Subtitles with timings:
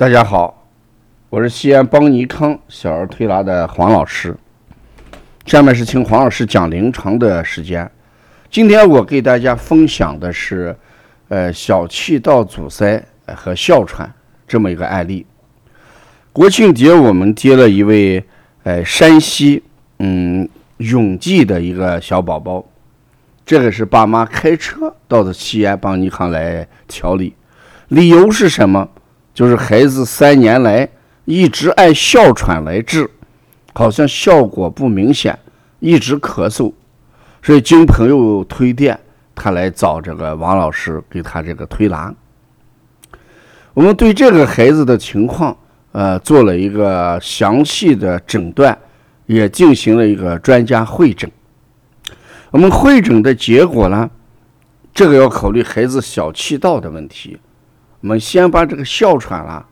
[0.00, 0.66] 大家好，
[1.28, 4.34] 我是西安邦尼康小儿推拿的黄老师。
[5.44, 7.86] 下面是听黄老师讲临床的时间。
[8.50, 10.74] 今天我给大家分享的是，
[11.28, 14.10] 呃，小气道阻塞和哮喘
[14.48, 15.26] 这么一个案例。
[16.32, 18.24] 国庆节我们接了一位，
[18.62, 19.62] 呃，山西
[19.98, 20.48] 嗯
[20.78, 22.64] 永济的一个小宝宝，
[23.44, 27.34] 这个是爸妈开车到的西安邦尼康来调理，
[27.88, 28.88] 理由是什么？
[29.32, 30.88] 就是孩子三年来
[31.24, 33.08] 一直按哮喘来治，
[33.72, 35.38] 好像效果不明显，
[35.78, 36.72] 一直咳嗽，
[37.42, 38.98] 所以经朋友推荐，
[39.34, 42.12] 他来找这个王老师给他这个推拿。
[43.72, 45.56] 我们对这个孩子的情况，
[45.92, 48.76] 呃，做了一个详细的诊断，
[49.26, 51.30] 也进行了一个专家会诊。
[52.50, 54.10] 我们会诊的结果呢，
[54.92, 57.38] 这个要考虑孩子小气道的问题。
[58.00, 59.66] 我们先把这个哮喘啦，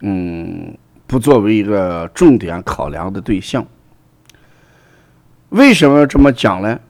[0.00, 0.76] 嗯，
[1.06, 3.64] 不作为一个重点考量的对象。
[5.50, 6.80] 为什么要这么讲呢？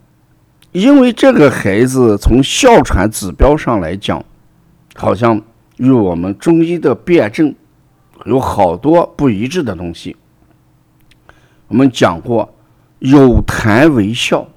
[0.73, 4.25] 因为这个孩子从哮喘指标上来讲，
[4.95, 5.41] 好像
[5.77, 7.55] 与我们中医的辨证
[8.25, 10.17] 有好多不一致的东西。
[11.69, 12.55] 我们讲过，
[13.01, 14.49] 有痰为哮，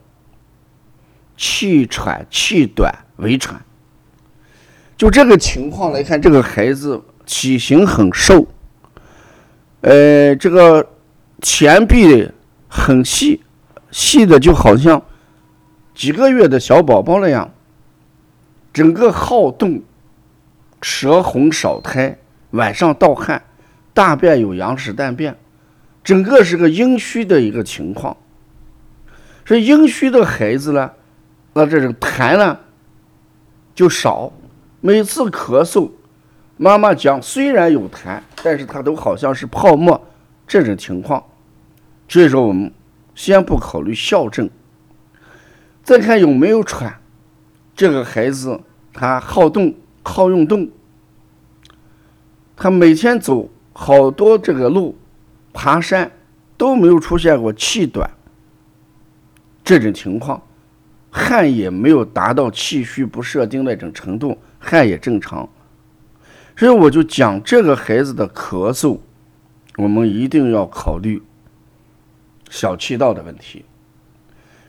[1.36, 3.61] 气喘气短为喘。
[4.98, 8.48] 就这个情况来看，这个孩子体型很瘦，
[9.81, 10.89] 呃，这个
[11.39, 12.28] 前臂
[12.67, 13.44] 很细，
[13.92, 15.00] 细的就好像
[15.94, 17.54] 几个月的小宝宝那样，
[18.73, 19.84] 整个好动，
[20.81, 22.17] 舌红少苔，
[22.52, 23.44] 晚上盗汗，
[23.94, 25.38] 大便有羊屎蛋便，
[26.04, 28.17] 整个是个阴虚的一个情况。
[29.45, 30.92] 所以阴虚的孩子呢，
[31.54, 32.58] 那这种痰呢
[33.76, 34.34] 就少。
[34.88, 35.91] 每次咳嗽，
[36.55, 40.02] 妈妈讲虽然有痰，但是它都好像是泡沫
[40.47, 41.21] 这种情况。
[42.07, 42.71] 所以说，我们
[43.13, 44.49] 先不考虑哮症，
[45.83, 47.02] 再看有没有喘。
[47.76, 48.61] 这个孩子
[48.93, 50.70] 他好动好运动，
[52.55, 54.97] 他每天走好多这个路，
[55.52, 56.09] 爬山
[56.55, 58.09] 都没有出现过气短
[59.65, 60.42] 这种情况，
[61.11, 64.37] 汗也没有达到气虚不射精那种程度。
[64.70, 65.48] 汗也正常，
[66.58, 69.00] 所以我就讲这个孩子的咳嗽，
[69.78, 71.23] 我们一定要考虑
[72.50, 73.64] 小气道的问题。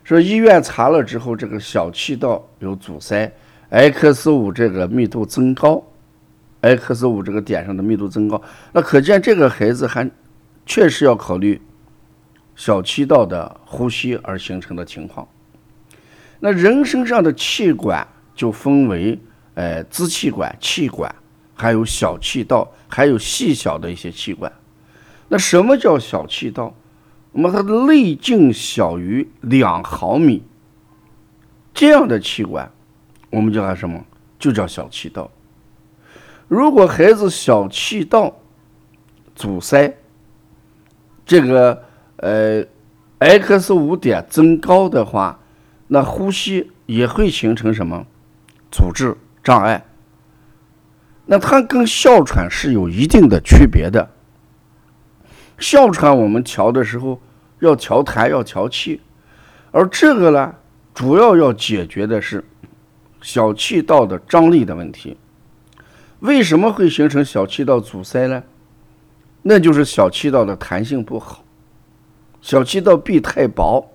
[0.04, 3.30] 说医院查了之后，这个小气道有阻塞
[3.70, 5.82] ，X 五这个密度增高
[6.60, 8.40] ，X 五这个点上的密度增高，
[8.72, 10.08] 那可见这个孩子还
[10.64, 11.60] 确实要考虑
[12.54, 15.26] 小气道的呼吸而形成的情况。
[16.38, 18.06] 那人身上的气管
[18.36, 19.18] 就分为。
[19.58, 21.12] 呃，支气管、气管，
[21.56, 24.52] 还有小气道，还有细小的一些气管。
[25.30, 26.76] 那什么叫小气道？
[27.32, 30.44] 那么它的内径小于两毫米，
[31.74, 32.70] 这样的气管，
[33.30, 34.04] 我们叫它什么？
[34.38, 35.28] 就叫小气道。
[36.46, 38.38] 如果孩子小气道
[39.34, 39.98] 阻塞，
[41.26, 41.82] 这个
[42.18, 42.64] 呃
[43.18, 45.40] X 五点增高的话，
[45.88, 48.06] 那呼吸也会形成什么
[48.70, 49.16] 阻滞？
[49.42, 49.84] 障碍，
[51.26, 54.10] 那它跟哮喘是有一定的区别的。
[55.58, 57.20] 哮喘我们调的时候
[57.60, 59.00] 要调痰要调气，
[59.70, 60.54] 而这个呢，
[60.94, 62.44] 主要要解决的是
[63.20, 65.16] 小气道的张力的问题。
[66.20, 68.42] 为什么会形成小气道阻塞呢？
[69.42, 71.44] 那就是小气道的弹性不好，
[72.40, 73.92] 小气道壁太薄，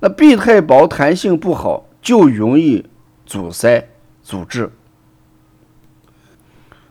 [0.00, 2.84] 那壁太薄弹性不好就容易
[3.24, 3.88] 阻塞。
[4.26, 4.68] 组织，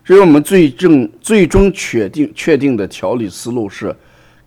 [0.06, 3.94] 所以我们最终最终确定确定的调理思路是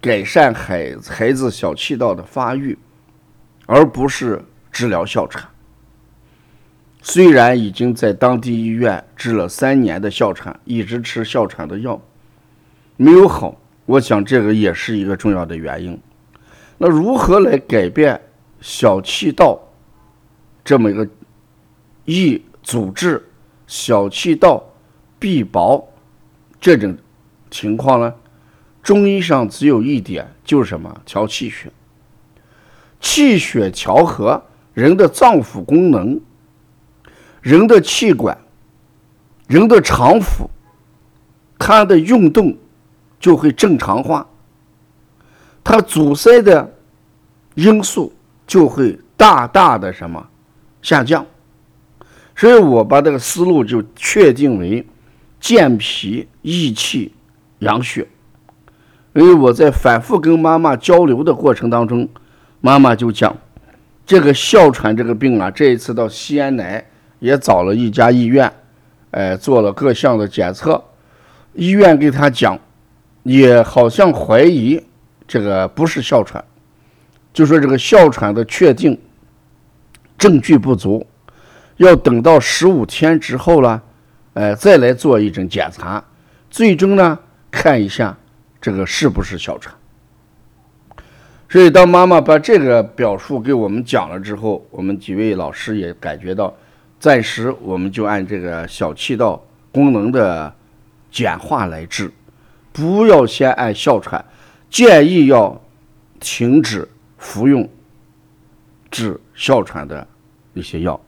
[0.00, 2.78] 改善孩孩子小气道的发育，
[3.66, 5.47] 而不是治疗哮喘。
[7.03, 12.00] 虽然已经在当地医院治了三年的哮喘，一直吃哮喘的药，
[12.96, 16.00] 没有好，我想这个也是一个重要的原因。
[16.79, 18.19] 那如何来改变
[18.62, 19.61] 小气道
[20.64, 21.06] 这么一个
[22.06, 22.40] 易？
[22.69, 23.26] 阻滞
[23.67, 24.62] 小气道
[25.19, 25.91] 壁薄
[26.61, 26.94] 这种
[27.50, 28.12] 情况呢，
[28.82, 31.00] 中医上只有一点，就是什么？
[31.06, 31.73] 调气血。
[33.00, 34.43] 气血调和，
[34.75, 36.20] 人的脏腑功能、
[37.41, 38.37] 人的气管、
[39.47, 40.47] 人的肠腑，
[41.59, 42.55] 它的运动
[43.19, 44.29] 就会正常化，
[45.64, 46.71] 它阻塞的
[47.55, 48.12] 因素
[48.47, 50.29] 就会大大的什么
[50.82, 51.25] 下降。
[52.38, 54.87] 所以我把这个思路就确定为
[55.40, 57.12] 健脾益气、
[57.58, 58.06] 养血。
[59.12, 62.08] 因为我在反复跟妈妈交流的过程当中，
[62.61, 63.37] 妈妈就讲，
[64.06, 66.87] 这个哮喘这个病啊，这一次到西安来
[67.19, 68.52] 也找了一家医院，
[69.11, 70.81] 哎，做了各项的检测，
[71.55, 72.56] 医院给他讲，
[73.25, 74.81] 也好像怀疑
[75.26, 76.44] 这个不是哮喘，
[77.32, 78.96] 就说这个哮喘的确定
[80.17, 81.05] 证据不足，
[81.78, 83.82] 要等到十五天之后了，
[84.34, 86.04] 哎，再来做一种检查，
[86.48, 87.19] 最终呢
[87.50, 88.16] 看一下。
[88.60, 89.72] 这个是不是哮喘？
[91.48, 96.52] 所以当妈妈把这个表述给我们讲了之后，我们几位老师也感觉到，
[96.98, 99.40] 暂时我们就按这个小气道
[99.70, 100.52] 功能的
[101.10, 102.12] 简化来治，
[102.72, 104.22] 不要先按哮喘，
[104.69, 105.62] 建议要
[106.19, 106.86] 停止
[107.16, 107.66] 服用
[108.90, 110.04] 治哮喘的
[110.52, 111.00] 一些药。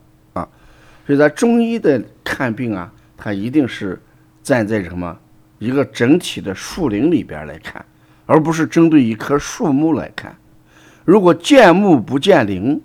[1.07, 4.01] 所以在中医的看病啊，它一定是
[4.43, 5.17] 站在什么？
[5.59, 7.85] 一个整体的树林里边来看，
[8.25, 10.35] 而不是针对一棵树木来看。
[11.05, 12.81] 如果见木不见林，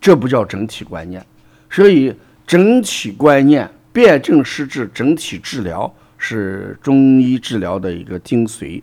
[0.00, 1.24] 这不叫整体观念。
[1.70, 2.14] 所以，
[2.46, 8.82] 整体观念、辨证施治、整体治疗是中医治疗的一个精髓。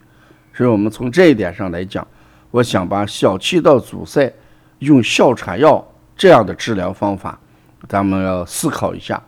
[0.52, 2.06] 所以我们从这一点上来讲，
[2.50, 4.32] 我想把小气道阻塞
[4.80, 5.86] 用哮喘药
[6.16, 7.38] 这样的治疗方法，
[7.88, 9.22] 咱们要思考一下。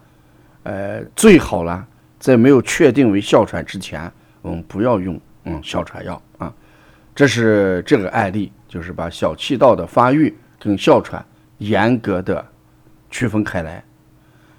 [0.62, 1.86] 呃，最好了。
[2.18, 4.10] 在没有确定为哮喘之前，
[4.40, 6.50] 我们不要用嗯哮喘药啊。
[7.14, 11.22] 这是这个案例，就是把小气道的发育跟哮喘
[11.58, 12.42] 严格的
[13.10, 13.84] 区分开来。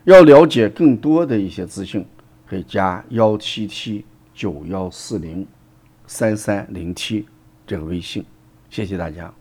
[0.03, 2.06] 要了解更多的一些资讯，
[2.47, 5.47] 可以加幺七七九幺四零
[6.06, 7.25] 三三零七
[7.65, 8.24] 这个微信。
[8.69, 9.33] 谢谢大家。